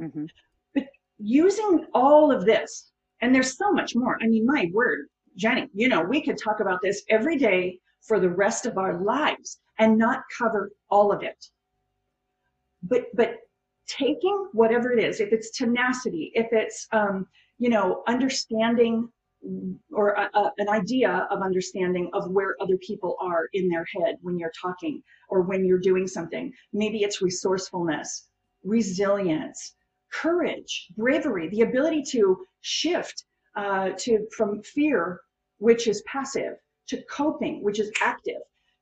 Mm-hmm. 0.00 0.26
Using 1.26 1.86
all 1.94 2.30
of 2.30 2.44
this, 2.44 2.90
and 3.22 3.34
there's 3.34 3.56
so 3.56 3.72
much 3.72 3.96
more. 3.96 4.18
I 4.22 4.26
mean, 4.26 4.44
my 4.44 4.70
word, 4.74 5.06
Jenny, 5.36 5.70
you 5.72 5.88
know, 5.88 6.02
we 6.02 6.20
could 6.22 6.36
talk 6.36 6.60
about 6.60 6.80
this 6.82 7.02
every 7.08 7.38
day 7.38 7.80
for 8.02 8.20
the 8.20 8.28
rest 8.28 8.66
of 8.66 8.76
our 8.76 9.02
lives 9.02 9.58
and 9.78 9.96
not 9.96 10.22
cover 10.36 10.70
all 10.90 11.10
of 11.10 11.22
it. 11.22 11.46
But 12.82 13.06
but 13.14 13.38
taking 13.86 14.48
whatever 14.52 14.92
it 14.92 15.02
is, 15.02 15.20
if 15.20 15.32
it's 15.32 15.50
tenacity, 15.56 16.30
if 16.34 16.48
it's 16.52 16.86
um, 16.92 17.26
you 17.58 17.70
know 17.70 18.02
understanding 18.06 19.08
or 19.92 20.10
a, 20.10 20.28
a, 20.34 20.52
an 20.58 20.68
idea 20.68 21.26
of 21.30 21.40
understanding 21.40 22.10
of 22.12 22.30
where 22.30 22.54
other 22.60 22.76
people 22.78 23.16
are 23.18 23.48
in 23.54 23.68
their 23.68 23.86
head 23.96 24.16
when 24.20 24.38
you're 24.38 24.52
talking 24.60 25.02
or 25.30 25.40
when 25.42 25.64
you're 25.64 25.78
doing 25.78 26.06
something. 26.06 26.52
Maybe 26.72 27.02
it's 27.02 27.22
resourcefulness, 27.22 28.28
resilience, 28.62 29.74
courage, 30.22 30.88
bravery, 30.96 31.48
the 31.48 31.62
ability 31.62 32.02
to 32.02 32.44
shift 32.60 33.24
uh, 33.56 33.90
to 33.98 34.26
from 34.36 34.62
fear, 34.62 35.20
which 35.58 35.86
is 35.86 36.02
passive, 36.02 36.54
to 36.88 37.02
coping, 37.04 37.62
which 37.62 37.80
is 37.80 37.90
active. 38.02 38.40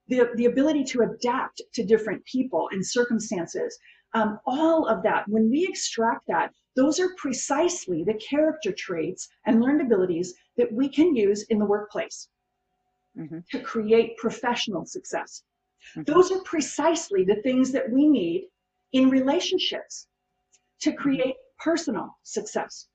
The, 0.09 0.31
the 0.35 0.47
ability 0.47 0.85
to 0.85 1.03
adapt 1.03 1.63
to 1.75 1.85
different 1.85 2.25
people 2.25 2.69
and 2.73 2.85
circumstances, 2.85 3.79
um, 4.15 4.41
all 4.47 4.87
of 4.87 5.03
that, 5.05 5.25
when 5.29 5.51
we 5.51 5.67
extract 5.67 6.27
that, 6.29 6.53
those 6.75 6.99
are 7.01 7.15
precisely 7.17 8.03
the 8.03 8.15
character 8.15 8.73
traits 8.73 9.29
and 9.47 9.61
learned 9.61 9.81
abilities 9.81 10.35
that 10.57 10.73
we 10.73 10.89
can 10.89 11.15
use 11.15 11.45
in 11.45 11.59
the 11.59 11.65
workplace 11.65 12.29
mm-hmm. 13.17 13.39
to 13.51 13.61
create 13.61 14.17
professional 14.17 14.85
success. 14.85 15.45
Mm-hmm. 15.97 16.13
Those 16.13 16.31
are 16.33 16.43
precisely 16.43 17.25
the 17.25 17.43
things 17.43 17.73
that 17.73 17.91
we 17.91 18.09
need 18.09 18.49
in 18.93 19.09
relationships 19.09 20.09
to 20.83 20.93
create 20.93 21.35
personal 21.59 22.09
success. 22.23 22.89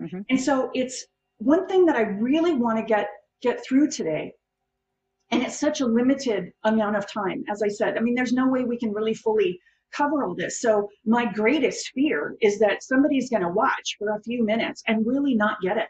Mm-hmm. 0.00 0.20
And 0.30 0.40
so 0.40 0.70
it's 0.74 1.06
one 1.38 1.66
thing 1.66 1.86
that 1.86 1.96
I 1.96 2.02
really 2.02 2.54
want 2.54 2.78
to 2.78 2.84
get 2.84 3.08
get 3.42 3.64
through 3.64 3.90
today. 3.90 4.32
And 5.30 5.42
it's 5.42 5.58
such 5.58 5.80
a 5.80 5.86
limited 5.86 6.52
amount 6.64 6.96
of 6.96 7.10
time. 7.10 7.44
As 7.50 7.62
I 7.62 7.68
said, 7.68 7.96
I 7.96 8.00
mean, 8.00 8.14
there's 8.14 8.32
no 8.32 8.48
way 8.48 8.64
we 8.64 8.78
can 8.78 8.92
really 8.92 9.14
fully 9.14 9.60
cover 9.92 10.24
all 10.24 10.34
this. 10.34 10.60
So 10.60 10.88
my 11.04 11.30
greatest 11.30 11.90
fear 11.94 12.36
is 12.40 12.58
that 12.60 12.82
somebody's 12.82 13.30
going 13.30 13.42
to 13.42 13.48
watch 13.48 13.96
for 13.98 14.10
a 14.10 14.22
few 14.22 14.44
minutes 14.44 14.82
and 14.86 15.06
really 15.06 15.34
not 15.34 15.60
get 15.60 15.76
it. 15.76 15.88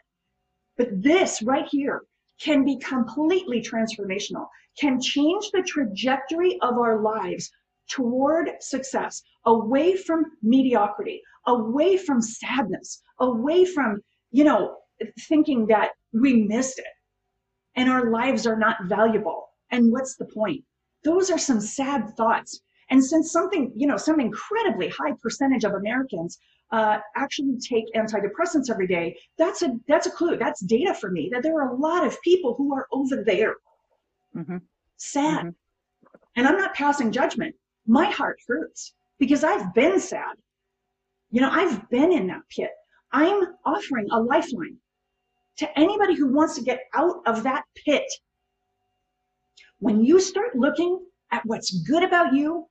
But 0.77 1.01
this 1.01 1.41
right 1.41 1.67
here 1.69 2.01
can 2.41 2.65
be 2.65 2.77
completely 2.77 3.61
transformational, 3.61 4.47
can 4.79 4.99
change 5.01 5.51
the 5.51 5.63
trajectory 5.63 6.59
of 6.61 6.77
our 6.77 7.01
lives 7.01 7.51
toward 7.87 8.51
success, 8.59 9.21
away 9.45 9.95
from 9.95 10.25
mediocrity, 10.41 11.21
away 11.45 11.97
from 11.97 12.21
sadness, 12.21 13.01
away 13.19 13.65
from, 13.65 14.01
you 14.31 14.43
know, 14.43 14.77
thinking 15.21 15.67
that 15.67 15.91
we 16.13 16.43
missed 16.43 16.79
it 16.79 16.85
and 17.75 17.89
our 17.89 18.09
lives 18.09 18.47
are 18.47 18.57
not 18.57 18.77
valuable. 18.85 19.49
And 19.71 19.91
what's 19.91 20.15
the 20.15 20.25
point? 20.25 20.63
Those 21.03 21.29
are 21.29 21.37
some 21.37 21.61
sad 21.61 22.15
thoughts 22.17 22.61
and 22.89 23.03
since 23.03 23.31
something, 23.31 23.71
you 23.75 23.87
know, 23.87 23.97
some 23.97 24.19
incredibly 24.19 24.87
high 24.89 25.13
percentage 25.21 25.63
of 25.63 25.73
Americans 25.73 26.39
uh, 26.71 26.99
actually 27.15 27.57
take 27.57 27.85
antidepressants 27.93 28.69
every 28.69 28.87
day, 28.87 29.17
that's 29.37 29.61
a 29.61 29.71
that's 29.87 30.07
a 30.07 30.11
clue. 30.11 30.37
That's 30.37 30.61
data 30.61 30.93
for 30.93 31.11
me 31.11 31.29
that 31.33 31.43
there 31.43 31.55
are 31.55 31.73
a 31.73 31.75
lot 31.75 32.05
of 32.05 32.21
people 32.21 32.55
who 32.55 32.73
are 32.73 32.87
over 32.91 33.23
there, 33.25 33.55
mm-hmm. 34.35 34.57
sad. 34.97 35.39
Mm-hmm. 35.39 35.49
And 36.35 36.47
I'm 36.47 36.57
not 36.57 36.75
passing 36.75 37.11
judgment. 37.11 37.55
My 37.87 38.05
heart 38.05 38.39
hurts 38.45 38.93
because 39.17 39.43
I've 39.43 39.73
been 39.73 39.99
sad. 39.99 40.35
You 41.31 41.41
know, 41.41 41.49
I've 41.49 41.89
been 41.89 42.11
in 42.11 42.27
that 42.27 42.41
pit. 42.49 42.71
I'm 43.11 43.43
offering 43.65 44.07
a 44.11 44.21
lifeline 44.21 44.77
to 45.57 45.79
anybody 45.79 46.13
who 46.13 46.33
wants 46.33 46.55
to 46.55 46.61
get 46.61 46.81
out 46.93 47.21
of 47.25 47.43
that 47.43 47.63
pit. 47.85 48.05
When 49.79 50.03
you 50.03 50.19
start 50.19 50.55
looking 50.55 50.99
at 51.31 51.45
what's 51.45 51.81
good 51.81 52.03
about 52.03 52.33
you 52.33 52.67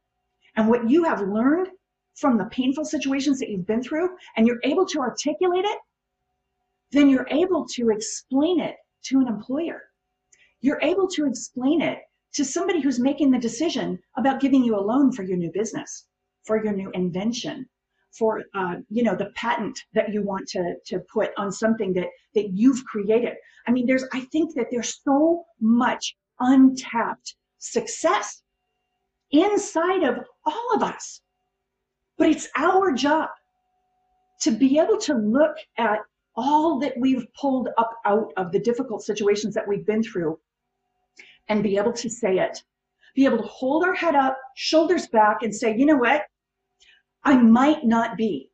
and 0.56 0.68
what 0.68 0.88
you 0.88 1.04
have 1.04 1.20
learned 1.22 1.68
from 2.14 2.38
the 2.38 2.46
painful 2.46 2.84
situations 2.84 3.38
that 3.38 3.48
you've 3.48 3.66
been 3.66 3.82
through 3.82 4.10
and 4.36 4.46
you're 4.46 4.60
able 4.64 4.86
to 4.86 5.00
articulate 5.00 5.64
it, 5.64 5.78
then 6.92 7.08
you're 7.08 7.28
able 7.30 7.66
to 7.74 7.90
explain 7.90 8.60
it 8.60 8.76
to 9.04 9.20
an 9.20 9.28
employer. 9.28 9.82
You're 10.60 10.80
able 10.82 11.08
to 11.08 11.26
explain 11.26 11.80
it 11.80 11.98
to 12.34 12.44
somebody 12.44 12.80
who's 12.80 13.00
making 13.00 13.30
the 13.30 13.38
decision 13.38 13.98
about 14.16 14.40
giving 14.40 14.64
you 14.64 14.76
a 14.76 14.80
loan 14.80 15.12
for 15.12 15.22
your 15.22 15.36
new 15.36 15.50
business, 15.52 16.06
for 16.44 16.62
your 16.62 16.72
new 16.72 16.90
invention, 16.90 17.66
for 18.12 18.42
uh, 18.54 18.76
you 18.88 19.02
know 19.02 19.14
the 19.14 19.30
patent 19.34 19.78
that 19.94 20.12
you 20.12 20.22
want 20.22 20.46
to 20.48 20.74
to 20.86 21.00
put 21.12 21.30
on 21.36 21.50
something 21.52 21.92
that 21.94 22.08
that 22.34 22.50
you've 22.52 22.84
created. 22.84 23.34
I 23.66 23.72
mean, 23.72 23.86
there's 23.86 24.04
I 24.12 24.20
think 24.32 24.54
that 24.54 24.68
there's 24.70 25.00
so 25.02 25.44
much 25.60 26.16
untapped 26.40 27.34
success 27.58 28.42
inside 29.30 30.04
of 30.04 30.18
all 30.44 30.74
of 30.74 30.82
us. 30.82 31.20
But 32.18 32.30
it's 32.30 32.48
our 32.56 32.92
job 32.92 33.28
to 34.42 34.50
be 34.50 34.78
able 34.78 34.98
to 34.98 35.14
look 35.14 35.56
at 35.78 36.00
all 36.36 36.78
that 36.80 36.94
we've 36.98 37.26
pulled 37.40 37.68
up 37.78 37.90
out 38.04 38.32
of 38.36 38.52
the 38.52 38.58
difficult 38.58 39.02
situations 39.02 39.54
that 39.54 39.66
we've 39.66 39.86
been 39.86 40.02
through 40.02 40.38
and 41.48 41.62
be 41.62 41.76
able 41.76 41.92
to 41.92 42.10
say 42.10 42.38
it. 42.38 42.62
Be 43.14 43.24
able 43.24 43.38
to 43.38 43.44
hold 43.44 43.84
our 43.84 43.94
head 43.94 44.14
up, 44.14 44.38
shoulders 44.56 45.06
back, 45.06 45.42
and 45.42 45.54
say, 45.54 45.76
you 45.76 45.86
know 45.86 45.96
what? 45.96 46.22
I 47.24 47.36
might 47.36 47.84
not 47.84 48.16
be 48.16 48.50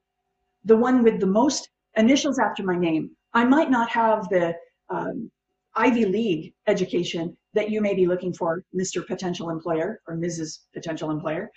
the 0.65 0.77
one 0.77 1.03
with 1.03 1.21
the 1.21 1.27
most 1.27 1.69
initials 1.97 2.39
after 2.39 2.63
my 2.63 2.77
name. 2.77 3.11
I 3.35 3.45
might 3.45 3.71
not 3.71 3.91
have 3.91 4.29
the 4.29 4.55
um, 4.89 5.31
Ivy 5.75 6.05
League 6.05 6.55
education 6.67 7.37
that 7.55 7.71
you 7.71 7.81
may 7.81 7.95
be 7.95 8.07
looking 8.07 8.33
for, 8.33 8.65
Mr. 8.75 9.07
Potential 9.07 9.51
Employer 9.51 10.01
or 10.07 10.17
Mrs. 10.17 10.61
Potential 10.73 11.11
Employer. 11.11 11.51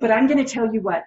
But 0.00 0.10
I'm 0.10 0.26
going 0.26 0.44
to 0.44 0.50
tell 0.50 0.72
you 0.72 0.80
what, 0.80 1.02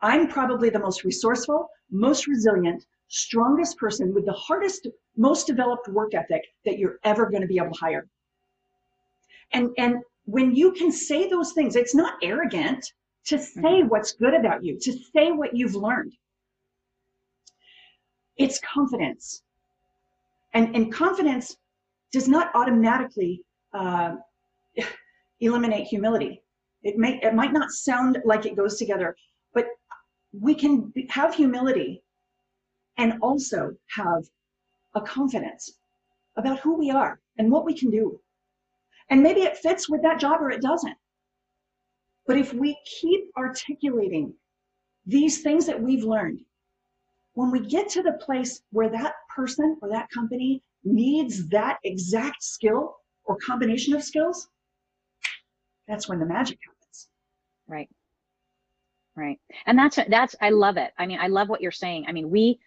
I'm 0.00 0.28
probably 0.28 0.70
the 0.70 0.78
most 0.78 1.04
resourceful, 1.04 1.68
most 1.90 2.26
resilient, 2.26 2.84
strongest 3.08 3.78
person 3.78 4.12
with 4.14 4.26
the 4.26 4.32
hardest, 4.32 4.88
most 5.16 5.46
developed 5.46 5.88
work 5.88 6.14
ethic 6.14 6.42
that 6.64 6.78
you're 6.78 6.98
ever 7.04 7.30
going 7.30 7.42
to 7.42 7.46
be 7.46 7.58
able 7.58 7.72
to 7.72 7.78
hire. 7.78 8.08
And, 9.52 9.70
and 9.78 9.96
when 10.24 10.54
you 10.54 10.72
can 10.72 10.90
say 10.90 11.28
those 11.28 11.52
things, 11.52 11.76
it's 11.76 11.94
not 11.94 12.14
arrogant 12.22 12.84
to 13.26 13.38
say 13.38 13.60
mm-hmm. 13.60 13.88
what's 13.88 14.12
good 14.12 14.34
about 14.34 14.64
you, 14.64 14.78
to 14.80 14.92
say 15.14 15.32
what 15.32 15.54
you've 15.54 15.74
learned. 15.74 16.12
It's 18.36 18.58
confidence. 18.60 19.42
And, 20.54 20.74
and 20.74 20.92
confidence 20.92 21.56
does 22.12 22.28
not 22.28 22.50
automatically 22.54 23.42
uh, 23.72 24.16
eliminate 25.40 25.86
humility. 25.86 26.42
It 26.82 26.98
may 26.98 27.20
it 27.22 27.34
might 27.34 27.52
not 27.52 27.70
sound 27.70 28.18
like 28.24 28.44
it 28.44 28.56
goes 28.56 28.76
together, 28.76 29.16
but 29.54 29.66
we 30.32 30.54
can 30.54 30.92
have 31.10 31.34
humility 31.34 32.02
and 32.98 33.14
also 33.22 33.72
have 33.96 34.24
a 34.94 35.00
confidence 35.00 35.78
about 36.36 36.58
who 36.60 36.76
we 36.76 36.90
are 36.90 37.20
and 37.38 37.50
what 37.50 37.64
we 37.64 37.74
can 37.74 37.90
do. 37.90 38.20
And 39.10 39.22
maybe 39.22 39.42
it 39.42 39.56
fits 39.58 39.88
with 39.88 40.02
that 40.02 40.20
job 40.20 40.40
or 40.40 40.50
it 40.50 40.62
doesn't. 40.62 40.96
But 42.26 42.38
if 42.38 42.52
we 42.54 42.78
keep 43.00 43.24
articulating 43.36 44.34
these 45.06 45.42
things 45.42 45.66
that 45.66 45.80
we've 45.80 46.04
learned, 46.04 46.40
when 47.34 47.50
we 47.50 47.60
get 47.60 47.88
to 47.90 48.02
the 48.02 48.12
place 48.12 48.62
where 48.70 48.90
that 48.90 49.14
person 49.34 49.76
or 49.82 49.88
that 49.88 50.10
company 50.10 50.62
needs 50.84 51.48
that 51.48 51.78
exact 51.84 52.42
skill 52.42 52.96
or 53.24 53.36
combination 53.36 53.94
of 53.94 54.02
skills, 54.02 54.48
that's 55.88 56.08
when 56.08 56.18
the 56.18 56.26
magic 56.26 56.58
happens. 56.64 57.08
Right. 57.66 57.88
Right. 59.14 59.40
And 59.66 59.78
that's 59.78 59.98
that's 60.08 60.34
I 60.40 60.50
love 60.50 60.76
it. 60.76 60.92
I 60.98 61.06
mean, 61.06 61.18
I 61.20 61.26
love 61.26 61.48
what 61.48 61.60
you're 61.60 61.70
saying. 61.70 62.06
I 62.08 62.12
mean, 62.12 62.30
we 62.30 62.58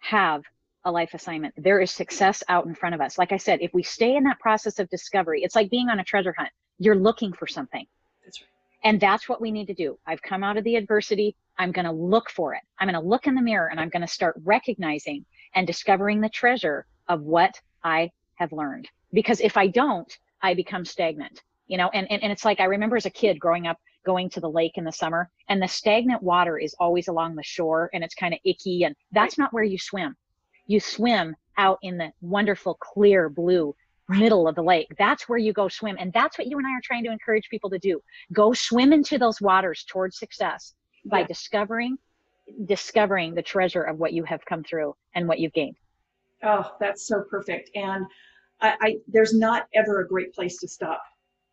have 0.00 0.42
a 0.84 0.90
life 0.90 1.14
assignment. 1.14 1.54
There 1.56 1.80
is 1.80 1.90
success 1.90 2.42
out 2.48 2.66
in 2.66 2.74
front 2.74 2.94
of 2.94 3.00
us. 3.00 3.18
Like 3.18 3.32
I 3.32 3.36
said, 3.36 3.60
if 3.60 3.72
we 3.72 3.82
stay 3.82 4.16
in 4.16 4.24
that 4.24 4.40
process 4.40 4.78
of 4.78 4.88
discovery, 4.90 5.42
it's 5.42 5.54
like 5.54 5.70
being 5.70 5.88
on 5.88 6.00
a 6.00 6.04
treasure 6.04 6.34
hunt. 6.36 6.50
You're 6.78 6.96
looking 6.96 7.32
for 7.32 7.46
something. 7.46 7.86
That's 8.24 8.40
right. 8.40 8.48
And 8.84 9.00
that's 9.00 9.28
what 9.28 9.40
we 9.40 9.52
need 9.52 9.66
to 9.66 9.74
do. 9.74 9.98
I've 10.06 10.22
come 10.22 10.42
out 10.42 10.56
of 10.56 10.64
the 10.64 10.76
adversity. 10.76 11.36
I'm 11.58 11.70
going 11.70 11.84
to 11.84 11.92
look 11.92 12.30
for 12.30 12.54
it. 12.54 12.62
I'm 12.78 12.88
going 12.88 13.00
to 13.00 13.08
look 13.08 13.26
in 13.26 13.34
the 13.34 13.42
mirror 13.42 13.68
and 13.70 13.78
I'm 13.78 13.90
going 13.90 14.02
to 14.02 14.08
start 14.08 14.34
recognizing 14.44 15.24
and 15.54 15.66
discovering 15.66 16.20
the 16.20 16.28
treasure 16.28 16.86
of 17.08 17.22
what 17.22 17.60
I 17.84 18.10
have 18.34 18.52
learned. 18.52 18.88
Because 19.12 19.40
if 19.40 19.56
I 19.56 19.68
don't, 19.68 20.16
I 20.42 20.54
become 20.54 20.84
stagnant, 20.84 21.42
you 21.68 21.76
know, 21.76 21.90
and, 21.94 22.10
and, 22.10 22.22
and 22.22 22.32
it's 22.32 22.44
like 22.44 22.58
I 22.58 22.64
remember 22.64 22.96
as 22.96 23.06
a 23.06 23.10
kid 23.10 23.38
growing 23.38 23.66
up 23.66 23.78
going 24.04 24.28
to 24.30 24.40
the 24.40 24.50
lake 24.50 24.72
in 24.76 24.84
the 24.84 24.92
summer 24.92 25.30
and 25.48 25.62
the 25.62 25.68
stagnant 25.68 26.22
water 26.22 26.58
is 26.58 26.74
always 26.80 27.06
along 27.06 27.36
the 27.36 27.42
shore 27.42 27.88
and 27.94 28.02
it's 28.02 28.14
kind 28.14 28.34
of 28.34 28.40
icky 28.44 28.82
and 28.82 28.96
that's 29.12 29.38
not 29.38 29.52
where 29.52 29.62
you 29.62 29.78
swim. 29.78 30.16
You 30.66 30.80
swim 30.80 31.36
out 31.58 31.78
in 31.82 31.98
the 31.98 32.12
wonderful 32.20 32.74
clear 32.80 33.28
blue 33.28 33.74
middle 34.08 34.48
of 34.48 34.54
the 34.54 34.62
lake. 34.62 34.88
That's 34.98 35.28
where 35.28 35.38
you 35.38 35.52
go 35.52 35.68
swim. 35.68 35.96
And 35.98 36.12
that's 36.12 36.38
what 36.38 36.46
you 36.46 36.58
and 36.58 36.66
I 36.66 36.70
are 36.70 36.80
trying 36.82 37.04
to 37.04 37.12
encourage 37.12 37.48
people 37.48 37.70
to 37.70 37.78
do. 37.78 38.00
Go 38.32 38.52
swim 38.52 38.92
into 38.92 39.18
those 39.18 39.40
waters 39.40 39.84
towards 39.88 40.18
success 40.18 40.74
by 41.04 41.20
yeah. 41.20 41.26
discovering 41.26 41.96
discovering 42.66 43.34
the 43.34 43.42
treasure 43.42 43.82
of 43.82 43.98
what 43.98 44.12
you 44.12 44.24
have 44.24 44.44
come 44.44 44.64
through 44.64 44.94
and 45.14 45.28
what 45.28 45.38
you've 45.38 45.52
gained. 45.52 45.76
Oh, 46.42 46.72
that's 46.80 47.06
so 47.06 47.22
perfect. 47.30 47.70
And 47.76 48.04
I, 48.60 48.74
I, 48.80 48.96
there's 49.06 49.32
not 49.32 49.66
ever 49.74 50.00
a 50.00 50.08
great 50.08 50.34
place 50.34 50.58
to 50.58 50.68
stop 50.68 51.00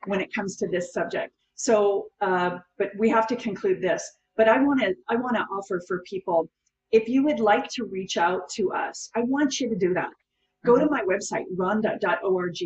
when 0.08 0.20
it 0.20 0.34
comes 0.34 0.56
to 0.58 0.68
this 0.68 0.92
subject. 0.92 1.34
So, 1.54 2.08
uh, 2.22 2.58
but 2.78 2.90
we 2.98 3.08
have 3.10 3.28
to 3.28 3.36
conclude 3.36 3.82
this. 3.82 4.04
But 4.36 4.48
I 4.48 4.64
want 4.64 4.80
to 4.82 4.96
I 5.10 5.16
want 5.16 5.36
to 5.36 5.42
offer 5.42 5.82
for 5.88 6.02
people 6.08 6.50
if 6.92 7.08
you 7.08 7.24
would 7.24 7.40
like 7.40 7.68
to 7.70 7.86
reach 7.86 8.18
out 8.18 8.50
to 8.50 8.72
us, 8.72 9.10
I 9.16 9.22
want 9.22 9.60
you 9.60 9.70
to 9.70 9.76
do 9.76 9.94
that. 9.94 10.10
Go 10.66 10.74
mm-hmm. 10.74 10.86
to 10.86 10.90
my 10.90 11.02
website, 11.04 11.46
rhonda.org, 11.56 12.58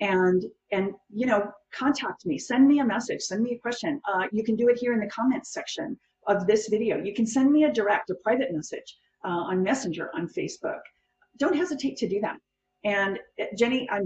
and 0.00 0.44
and 0.72 0.92
you 1.12 1.26
know 1.26 1.50
contact 1.72 2.26
me. 2.26 2.38
Send 2.38 2.68
me 2.68 2.80
a 2.80 2.84
message. 2.84 3.22
Send 3.22 3.42
me 3.42 3.52
a 3.52 3.58
question. 3.58 4.00
Uh, 4.12 4.26
you 4.32 4.44
can 4.44 4.56
do 4.56 4.68
it 4.68 4.78
here 4.78 4.92
in 4.92 5.00
the 5.00 5.08
comments 5.08 5.52
section 5.52 5.98
of 6.26 6.46
this 6.46 6.68
video. 6.68 6.98
You 7.02 7.14
can 7.14 7.26
send 7.26 7.50
me 7.50 7.64
a 7.64 7.72
direct, 7.72 8.10
a 8.10 8.14
private 8.22 8.52
message 8.52 8.96
uh, 9.24 9.28
on 9.28 9.62
Messenger 9.62 10.10
on 10.14 10.28
Facebook. 10.28 10.80
Don't 11.38 11.56
hesitate 11.56 11.96
to 11.98 12.08
do 12.08 12.20
that. 12.20 12.36
And 12.84 13.18
uh, 13.40 13.44
Jenny, 13.56 13.88
I 13.90 14.00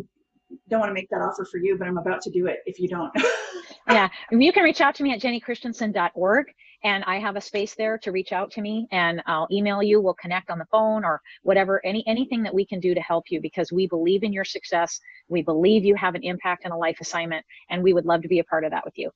don't 0.69 0.80
want 0.80 0.90
to 0.90 0.95
make 0.95 1.09
that 1.11 1.21
offer 1.21 1.45
for 1.45 1.59
you, 1.59 1.76
but 1.78 1.87
I'm 1.87 1.99
about 1.99 2.21
to 2.23 2.30
do 2.30 2.47
it 2.47 2.59
if 2.66 2.78
you 2.78 2.88
don't. 2.88 3.12
yeah, 3.88 4.09
you 4.30 4.52
can 4.52 4.62
reach 4.64 4.80
out 4.80 4.95
to 4.97 5.02
me 5.02 5.12
at 5.12 5.21
jennychristensen.org 5.21 6.47
and 6.82 7.04
I 7.04 7.18
have 7.18 7.37
a 7.37 7.40
space 7.40 7.75
there 7.75 7.99
to 7.99 8.12
reach 8.12 8.32
out 8.32 8.50
to 8.52 8.60
me 8.60 8.88
and 8.90 9.22
I'll 9.26 9.49
email 9.50 9.82
you. 9.82 10.00
We'll 10.00 10.14
connect 10.14 10.50
on 10.50 10.58
the 10.58 10.66
phone 10.66 11.04
or 11.04 11.20
whatever, 11.42 11.84
any 11.84 12.02
anything 12.06 12.42
that 12.42 12.54
we 12.54 12.64
can 12.64 12.80
do 12.80 12.94
to 12.94 13.00
help 13.00 13.25
you 13.30 13.40
because 13.40 13.72
we 13.72 13.87
believe 13.87 14.22
in 14.22 14.32
your 14.32 14.44
success. 14.44 14.99
We 15.28 15.42
believe 15.42 15.84
you 15.84 15.94
have 15.96 16.14
an 16.14 16.22
impact 16.22 16.64
and 16.64 16.72
a 16.72 16.76
life 16.76 16.99
assignment, 17.00 17.44
and 17.68 17.82
we 17.82 17.92
would 17.92 18.06
love 18.06 18.22
to 18.22 18.28
be 18.28 18.38
a 18.38 18.44
part 18.44 18.64
of 18.64 18.70
that 18.70 18.84
with 18.84 18.96
you. 18.96 19.10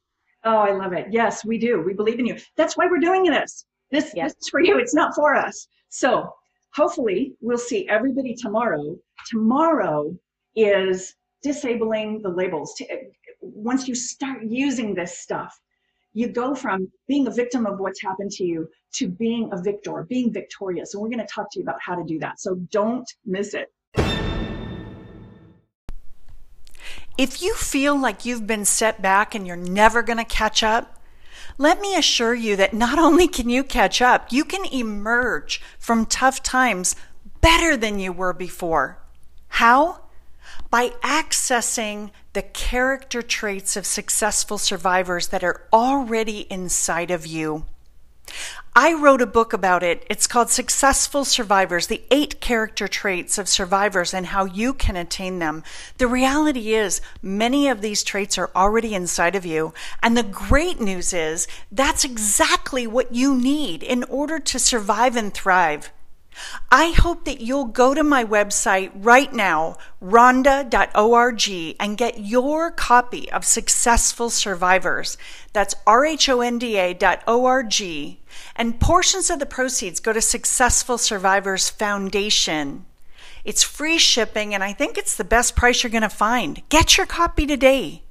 Oh, 0.44 0.59
I 0.59 0.73
love 0.73 0.92
it. 0.92 1.06
Yes, 1.11 1.44
we 1.44 1.59
do. 1.59 1.80
We 1.80 1.94
believe 1.94 2.18
in 2.18 2.26
you. 2.26 2.37
That's 2.56 2.76
why 2.76 2.87
we're 2.87 2.99
doing 2.99 3.25
this. 3.25 3.64
This, 3.90 4.12
yes. 4.14 4.35
this 4.35 4.42
is 4.42 4.49
for 4.49 4.61
you. 4.61 4.78
It's 4.78 4.94
not 4.94 5.14
for 5.14 5.35
us. 5.35 5.68
So 5.88 6.28
hopefully 6.75 7.35
we'll 7.40 7.56
see 7.56 7.88
everybody 7.88 8.35
tomorrow. 8.35 8.97
Tomorrow 9.28 10.14
is 10.54 11.14
disabling 11.42 12.21
the 12.23 12.28
labels. 12.28 12.75
To, 12.75 12.85
eh, 12.90 13.04
Once 13.40 13.88
you 13.88 13.94
start 13.94 14.42
using 14.44 14.94
this 14.94 15.18
stuff, 15.18 15.59
you 16.14 16.28
go 16.28 16.54
from 16.54 16.90
being 17.09 17.26
a 17.26 17.30
victim 17.30 17.66
of 17.66 17.80
what's 17.80 18.00
happened 18.00 18.30
to 18.30 18.44
you 18.44 18.68
to 18.94 19.09
being 19.09 19.50
a 19.52 19.61
victor, 19.61 20.06
being 20.09 20.33
victorious. 20.33 20.94
And 20.94 21.02
we're 21.02 21.09
going 21.09 21.18
to 21.18 21.26
talk 21.26 21.50
to 21.52 21.59
you 21.59 21.64
about 21.64 21.80
how 21.85 21.97
to 21.97 22.04
do 22.04 22.21
that. 22.21 22.40
So 22.40 22.54
don't 22.71 23.06
miss 23.26 23.54
it. 23.54 23.73
If 27.18 27.42
you 27.42 27.54
feel 27.54 27.97
like 27.97 28.25
you've 28.25 28.47
been 28.47 28.64
set 28.64 29.02
back 29.02 29.35
and 29.35 29.47
you're 29.47 29.56
never 29.56 30.02
going 30.02 30.18
to 30.18 30.25
catch 30.25 30.62
up, 30.62 31.00
let 31.59 31.80
me 31.80 31.97
assure 31.97 32.35
you 32.35 32.56
that 32.56 32.73
not 32.73 32.99
only 33.00 33.28
can 33.28 33.49
you 33.49 33.64
catch 33.64 34.00
up, 34.00 34.33
you 34.33 34.44
can 34.44 34.64
emerge 34.73 35.61
from 35.78 36.06
tough 36.06 36.42
times 36.42 36.94
better 37.40 37.76
than 37.76 37.99
you 37.99 38.12
were 38.12 38.33
before. 38.33 38.99
How? 39.49 40.04
By 40.71 40.90
accessing 41.02 42.11
the 42.35 42.43
character 42.43 43.23
traits 43.23 43.76
of 43.76 43.87
successful 43.87 44.59
survivors 44.59 45.29
that 45.29 45.45
are 45.45 45.62
already 45.73 46.41
inside 46.50 47.11
of 47.11 47.26
you. 47.26 47.64
I 48.75 48.93
wrote 48.93 49.23
a 49.23 49.26
book 49.26 49.53
about 49.53 49.85
it. 49.85 50.05
It's 50.11 50.26
called 50.26 50.50
Successful 50.50 51.25
Survivors 51.25 51.87
The 51.87 52.03
Eight 52.11 52.41
Character 52.41 52.88
Traits 52.88 53.38
of 53.38 53.49
Survivors 53.49 54.12
and 54.12 54.26
How 54.26 54.47
You 54.47 54.75
Can 54.75 54.97
Attain 54.97 55.38
Them. 55.38 55.62
The 55.99 56.09
reality 56.09 56.75
is, 56.75 57.00
many 57.23 57.69
of 57.69 57.83
these 57.83 58.03
traits 58.03 58.37
are 58.37 58.50
already 58.57 58.95
inside 58.95 59.37
of 59.37 59.47
you. 59.47 59.73
And 60.03 60.17
the 60.17 60.25
great 60.25 60.81
news 60.81 61.12
is, 61.12 61.47
that's 61.71 62.05
exactly 62.05 62.85
what 62.85 63.14
you 63.14 63.37
need 63.37 63.85
in 63.85 64.03
order 64.05 64.41
to 64.41 64.59
survive 64.59 65.14
and 65.14 65.33
thrive. 65.33 65.93
I 66.71 66.91
hope 66.93 67.25
that 67.25 67.41
you'll 67.41 67.64
go 67.67 67.95
to 67.95 68.04
my 68.04 68.25
website 68.25 68.91
right 68.95 69.32
now, 69.32 69.76
rhonda.org, 70.02 71.76
and 71.80 71.97
get 71.97 72.21
your 72.21 72.71
copy 72.71 73.30
of 73.32 73.45
Successful 73.45 74.30
Survivors. 74.30 75.17
That's 75.52 75.75
R-H-O-N-D-A.org. 75.87 77.04
And 78.56 78.80
portions 78.80 79.30
of 79.30 79.39
the 79.39 79.47
proceeds 79.47 80.00
go 80.00 80.13
to 80.13 80.21
Successful 80.21 80.99
Survivors 80.99 81.71
Foundation. 81.71 82.87
It's 83.45 83.63
free 83.63 83.99
shipping, 83.99 84.54
and 84.54 84.65
I 84.65 84.73
think 84.73 84.97
it's 84.97 85.17
the 85.17 85.25
best 85.25 85.54
price 85.54 85.82
you're 85.82 85.91
going 85.91 86.02
to 86.02 86.08
find. 86.08 86.63
Get 86.69 86.97
your 86.97 87.06
copy 87.06 87.47
today. 87.47 88.03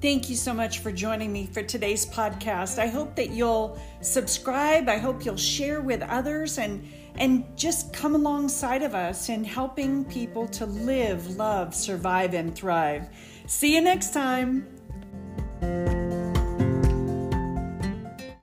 Thank 0.00 0.30
you 0.30 0.36
so 0.36 0.54
much 0.54 0.78
for 0.78 0.90
joining 0.90 1.30
me 1.30 1.44
for 1.44 1.62
today's 1.62 2.06
podcast. 2.06 2.78
I 2.78 2.86
hope 2.86 3.14
that 3.16 3.30
you'll 3.30 3.78
subscribe. 4.00 4.88
I 4.88 4.96
hope 4.96 5.26
you'll 5.26 5.36
share 5.36 5.82
with 5.82 6.00
others 6.00 6.56
and 6.56 6.88
and 7.16 7.44
just 7.54 7.92
come 7.92 8.14
alongside 8.14 8.82
of 8.82 8.94
us 8.94 9.28
in 9.28 9.44
helping 9.44 10.06
people 10.06 10.48
to 10.48 10.64
live, 10.64 11.36
love, 11.36 11.74
survive 11.74 12.32
and 12.32 12.54
thrive. 12.54 13.10
See 13.46 13.74
you 13.74 13.82
next 13.82 14.14
time. 14.14 14.79